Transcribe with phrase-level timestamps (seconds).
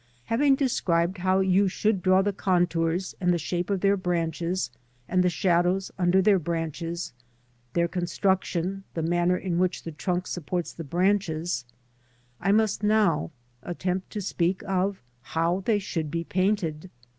[0.25, 4.71] Having described how you should draw the contours, and the shape of their branches,
[5.07, 7.13] and the shadows under their branches;
[7.73, 11.65] their construction, the manner in which the trunk supports the branches,
[12.39, 13.29] I must now
[13.61, 16.89] attempt to speak of how they should be \/ painted.